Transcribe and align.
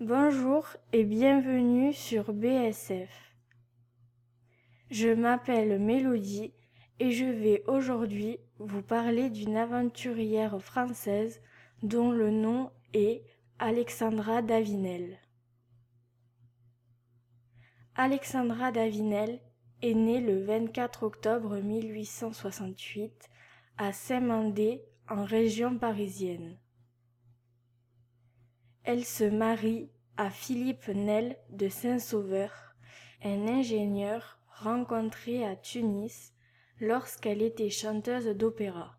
Bonjour 0.00 0.64
et 0.92 1.02
bienvenue 1.02 1.92
sur 1.92 2.32
BSF. 2.32 3.34
Je 4.92 5.08
m'appelle 5.08 5.80
Mélodie 5.80 6.52
et 7.00 7.10
je 7.10 7.24
vais 7.24 7.64
aujourd'hui 7.66 8.38
vous 8.60 8.80
parler 8.80 9.28
d'une 9.28 9.56
aventurière 9.56 10.62
française 10.62 11.40
dont 11.82 12.12
le 12.12 12.30
nom 12.30 12.70
est 12.94 13.24
Alexandra 13.58 14.40
Davinel. 14.40 15.18
Alexandra 17.96 18.70
Davinel 18.70 19.40
est 19.82 19.94
née 19.94 20.20
le 20.20 20.44
24 20.44 21.02
octobre 21.02 21.56
1868 21.56 23.28
à 23.78 23.92
Saint-Mandé 23.92 24.80
en 25.08 25.24
région 25.24 25.76
parisienne. 25.76 26.56
Elle 28.90 29.04
se 29.04 29.24
marie 29.24 29.90
à 30.16 30.30
Philippe 30.30 30.88
Nel 30.88 31.36
de 31.50 31.68
Saint-Sauveur, 31.68 32.74
un 33.22 33.46
ingénieur 33.46 34.40
rencontré 34.48 35.44
à 35.44 35.56
Tunis 35.56 36.32
lorsqu'elle 36.80 37.42
était 37.42 37.68
chanteuse 37.68 38.28
d'opéra. 38.28 38.98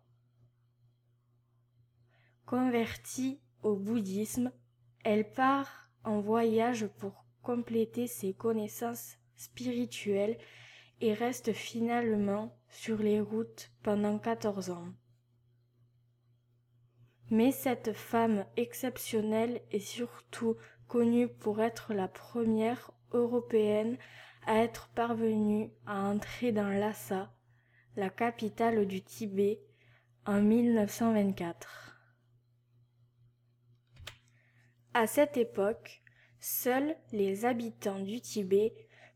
Convertie 2.46 3.40
au 3.64 3.74
bouddhisme, 3.74 4.52
elle 5.02 5.28
part 5.28 5.90
en 6.04 6.20
voyage 6.20 6.86
pour 6.86 7.24
compléter 7.42 8.06
ses 8.06 8.32
connaissances 8.32 9.16
spirituelles 9.34 10.38
et 11.00 11.14
reste 11.14 11.52
finalement 11.52 12.56
sur 12.68 12.98
les 12.98 13.20
routes 13.20 13.72
pendant 13.82 14.20
14 14.20 14.70
ans. 14.70 14.94
Mais 17.30 17.52
cette 17.52 17.92
femme 17.92 18.44
exceptionnelle 18.56 19.62
est 19.70 19.78
surtout 19.78 20.56
connue 20.88 21.28
pour 21.28 21.60
être 21.60 21.94
la 21.94 22.08
première 22.08 22.90
européenne 23.12 23.96
à 24.46 24.58
être 24.58 24.88
parvenue 24.94 25.70
à 25.86 26.02
entrer 26.02 26.50
dans 26.50 26.68
Lhasa, 26.68 27.32
la 27.96 28.10
capitale 28.10 28.86
du 28.86 29.02
Tibet, 29.02 29.60
en 30.26 30.42
1924. 30.42 31.96
À 34.92 35.06
cette 35.06 35.36
époque, 35.36 36.02
seuls 36.40 36.96
les 37.12 37.44
habitants 37.44 38.00
du 38.00 38.20
Tibet 38.20 38.74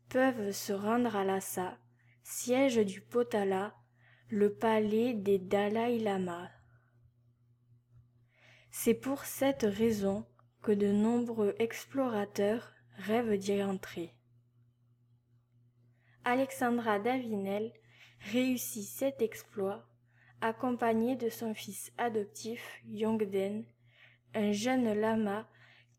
peuvent 0.09 0.51
se 0.51 0.71
rendre 0.71 1.15
à 1.15 1.25
Lhasa, 1.25 1.77
siège 2.23 2.77
du 2.77 3.01
Potala, 3.01 3.75
le 4.29 4.53
palais 4.53 5.13
des 5.13 5.37
Dalai 5.37 5.99
Lama. 5.99 6.49
C'est 8.77 8.93
pour 8.93 9.23
cette 9.23 9.63
raison 9.63 10.25
que 10.61 10.73
de 10.73 10.91
nombreux 10.91 11.55
explorateurs 11.59 12.73
rêvent 12.97 13.37
d'y 13.37 13.63
entrer. 13.63 14.13
Alexandra 16.25 16.99
Davinel 16.99 17.71
réussit 18.33 18.85
cet 18.85 19.21
exploit 19.21 19.87
accompagnée 20.41 21.15
de 21.15 21.29
son 21.29 21.53
fils 21.53 21.93
adoptif 21.97 22.81
Yongden, 22.85 23.63
un 24.33 24.51
jeune 24.51 24.93
lama 24.93 25.47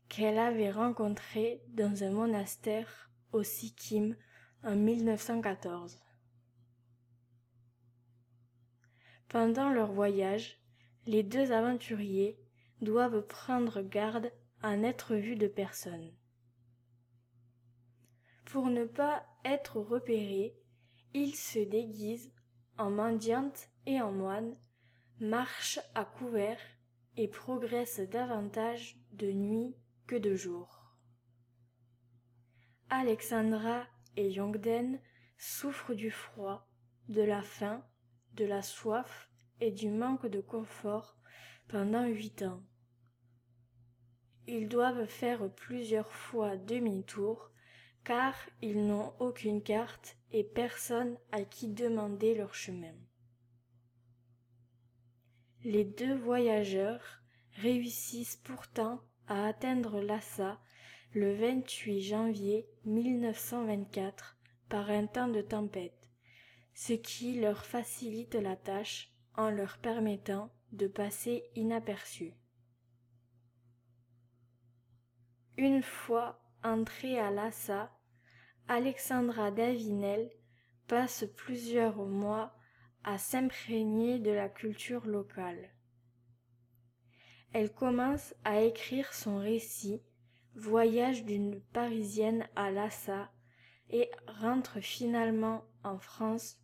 qu'elle 0.07 0.37
avait 0.37 0.71
rencontré 0.71 1.63
dans 1.69 2.03
un 2.03 2.11
monastère 2.11 3.09
au 3.31 3.41
Sikkim 3.41 4.15
en 4.63 4.75
1914. 4.75 5.99
Pendant 9.29 9.71
leur 9.71 9.91
voyage, 9.91 10.61
les 11.07 11.23
deux 11.23 11.51
aventuriers 11.51 12.37
doivent 12.81 13.25
prendre 13.25 13.81
garde 13.81 14.31
à 14.61 14.77
n'être 14.77 15.15
vus 15.15 15.35
de 15.35 15.47
personne. 15.47 16.11
Pour 18.45 18.67
ne 18.67 18.85
pas 18.85 19.25
être 19.43 19.79
repérés, 19.79 20.55
ils 21.13 21.35
se 21.35 21.59
déguisent 21.59 22.31
en 22.77 22.91
mendiantes 22.91 23.69
et 23.85 24.01
en 24.01 24.11
moines, 24.11 24.55
marchent 25.19 25.79
à 25.95 26.05
couvert 26.05 26.59
et 27.15 27.27
progressent 27.27 28.07
davantage 28.09 28.97
de 29.13 29.31
nuit 29.31 29.75
que 30.05 30.15
de 30.15 30.35
jour. 30.35 30.95
Alexandra 32.89 33.85
et 34.15 34.29
Yongden 34.29 34.99
souffrent 35.37 35.93
du 35.93 36.11
froid, 36.11 36.67
de 37.09 37.21
la 37.21 37.41
faim, 37.41 37.83
de 38.33 38.45
la 38.45 38.61
soif 38.61 39.29
et 39.59 39.71
du 39.71 39.89
manque 39.89 40.27
de 40.27 40.41
confort 40.41 41.17
pendant 41.67 42.05
huit 42.05 42.43
ans. 42.43 42.61
Ils 44.47 44.69
doivent 44.69 45.07
faire 45.07 45.49
plusieurs 45.53 46.11
fois 46.11 46.55
demi-tour 46.55 47.51
car 48.05 48.35
ils 48.61 48.87
n'ont 48.87 49.13
aucune 49.19 49.61
carte 49.61 50.15
et 50.31 50.45
personne 50.45 51.17
à 51.33 51.43
qui 51.43 51.67
demander 51.67 52.35
leur 52.35 52.53
chemin. 52.55 52.95
Les 55.65 55.83
deux 55.83 56.15
voyageurs 56.15 57.21
réussissent 57.57 58.37
pourtant 58.37 59.01
à 59.27 59.47
atteindre 59.47 59.99
Lhasa 59.99 60.61
le 61.11 61.35
28 61.35 62.01
janvier 62.01 62.69
1924 62.85 64.37
par 64.69 64.89
un 64.89 65.07
temps 65.07 65.27
de 65.27 65.41
tempête, 65.41 66.09
ce 66.73 66.93
qui 66.93 67.41
leur 67.41 67.65
facilite 67.65 68.35
la 68.35 68.55
tâche 68.55 69.11
en 69.35 69.49
leur 69.49 69.79
permettant 69.79 70.49
de 70.71 70.87
passer 70.87 71.43
inaperçus. 71.55 72.33
Une 75.57 75.81
fois 75.81 76.39
entrée 76.63 77.19
à 77.19 77.31
Lhasa, 77.31 77.91
Alexandra 78.67 79.49
Davinel 79.51 80.29
passe 80.87 81.25
plusieurs 81.35 82.05
mois 82.05 82.53
à 83.03 83.17
s'imprégner 83.17 84.19
de 84.19 84.31
la 84.31 84.49
culture 84.49 85.05
locale. 85.05 85.69
Elle 87.53 87.71
commence 87.73 88.35
à 88.43 88.61
écrire 88.61 89.13
son 89.13 89.37
récit 89.37 90.01
Voyage 90.55 91.23
d'une 91.23 91.61
Parisienne 91.61 92.47
à 92.55 92.71
Lhasa 92.71 93.31
et 93.89 94.09
rentre 94.27 94.79
finalement 94.79 95.63
en 95.83 95.97
France 95.97 96.59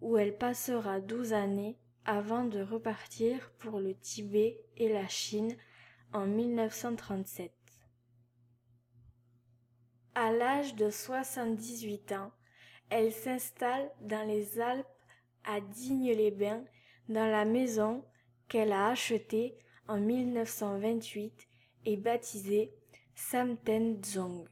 où 0.00 0.16
elle 0.16 0.36
passera 0.36 1.00
douze 1.00 1.32
années 1.32 1.78
avant 2.04 2.44
de 2.44 2.60
repartir 2.60 3.52
pour 3.58 3.78
le 3.78 3.94
Tibet 3.94 4.60
et 4.76 4.88
la 4.88 5.06
Chine 5.08 5.56
en 6.12 6.26
1937. 6.26 7.52
À 10.14 10.32
l'âge 10.32 10.74
de 10.74 10.90
78 10.90 12.12
ans, 12.12 12.32
elle 12.90 13.12
s'installe 13.12 13.90
dans 14.00 14.26
les 14.26 14.60
Alpes 14.60 14.86
à 15.44 15.60
Digne-les-Bains 15.60 16.64
dans 17.08 17.30
la 17.30 17.44
maison 17.44 18.04
qu'elle 18.48 18.72
a 18.72 18.88
achetée 18.88 19.56
en 19.88 19.98
1928 19.98 21.48
et 21.86 21.96
baptisée 21.96 22.74
Samten 23.14 24.00
Dzong, 24.00 24.46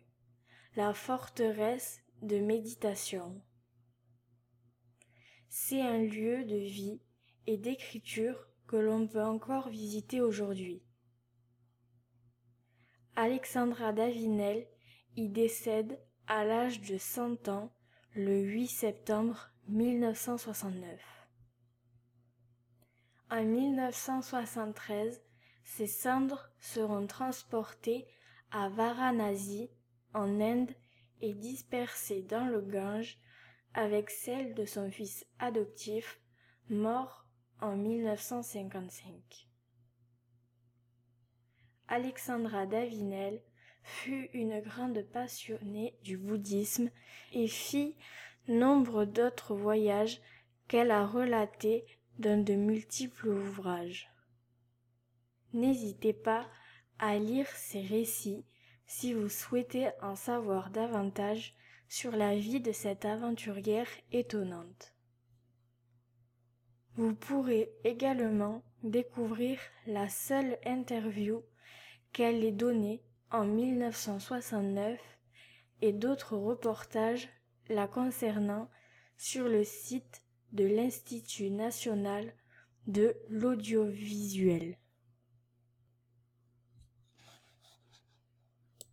la 0.76 0.94
forteresse 0.94 2.02
de 2.22 2.38
méditation. 2.38 3.42
C'est 5.48 5.80
un 5.80 5.98
lieu 5.98 6.44
de 6.44 6.56
vie 6.56 7.00
et 7.46 7.56
d'écriture 7.56 8.48
que 8.66 8.76
l'on 8.76 9.06
peut 9.06 9.22
encore 9.22 9.68
visiter 9.68 10.20
aujourd'hui. 10.20 10.82
Alexandra 13.16 13.92
Davinel 13.92 14.66
y 15.16 15.28
décède 15.28 16.00
à 16.26 16.44
l'âge 16.44 16.80
de 16.80 16.96
100 16.96 17.48
ans 17.48 17.72
le 18.14 18.40
8 18.40 18.66
septembre 18.68 19.50
1969. 19.68 21.00
En 23.30 23.44
1973, 23.44 25.22
ses 25.64 25.86
cendres 25.86 26.50
seront 26.58 27.06
transportées 27.06 28.06
à 28.50 28.68
Varanasi, 28.68 29.70
en 30.14 30.40
Inde, 30.40 30.74
et 31.20 31.34
dispersées 31.34 32.22
dans 32.22 32.46
le 32.46 32.60
Gange 32.60 33.18
avec 33.74 34.10
celles 34.10 34.54
de 34.54 34.64
son 34.64 34.90
fils 34.90 35.26
adoptif, 35.38 36.20
mort 36.68 37.26
en 37.60 37.76
1955. 37.76 39.48
Alexandra 41.88 42.66
Davinel 42.66 43.42
fut 43.82 44.28
une 44.32 44.60
grande 44.60 45.02
passionnée 45.12 45.98
du 46.02 46.16
bouddhisme 46.16 46.90
et 47.32 47.48
fit 47.48 47.96
nombre 48.48 49.04
d'autres 49.04 49.54
voyages 49.54 50.20
qu'elle 50.68 50.90
a 50.90 51.06
relatés 51.06 51.84
dans 52.18 52.44
de 52.44 52.54
multiples 52.54 53.28
ouvrages. 53.28 54.10
N'hésitez 55.52 56.12
pas 56.12 56.46
à 56.98 57.18
lire 57.18 57.48
ces 57.48 57.80
récits 57.80 58.44
si 58.86 59.12
vous 59.12 59.28
souhaitez 59.28 59.90
en 60.02 60.14
savoir 60.14 60.70
davantage 60.70 61.54
sur 61.88 62.12
la 62.12 62.36
vie 62.36 62.60
de 62.60 62.72
cette 62.72 63.04
aventurière 63.04 63.88
étonnante. 64.12 64.94
Vous 67.00 67.14
pourrez 67.14 67.72
également 67.82 68.62
découvrir 68.82 69.58
la 69.86 70.10
seule 70.10 70.58
interview 70.66 71.42
qu'elle 72.12 72.44
ait 72.44 72.52
donnée 72.52 73.02
en 73.30 73.46
1969 73.46 75.00
et 75.80 75.94
d'autres 75.94 76.36
reportages 76.36 77.30
la 77.70 77.88
concernant 77.88 78.68
sur 79.16 79.48
le 79.48 79.64
site 79.64 80.20
de 80.52 80.66
l'Institut 80.66 81.48
national 81.48 82.34
de 82.86 83.16
l'audiovisuel. 83.30 84.76